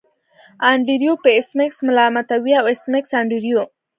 [0.69, 3.61] انډریو به ایس میکس ملامتوي او ایس میکس انډریو